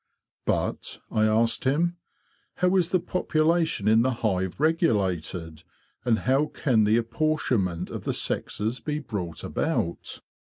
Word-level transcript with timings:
'* 0.27 0.39
But," 0.47 0.97
I 1.11 1.25
asked 1.27 1.63
him,'' 1.65 1.97
how 2.55 2.75
is 2.75 2.89
the 2.89 2.99
population 2.99 3.87
in 3.87 4.01
the 4.01 4.09
hive 4.25 4.59
regulated, 4.59 5.61
and 6.03 6.17
how 6.21 6.47
can 6.47 6.85
the 6.85 6.97
apportionment 6.97 7.91
of 7.91 8.05
the 8.05 8.13
sexes 8.13 8.79
be 8.79 8.97
brought 8.97 9.43
about? 9.43 10.21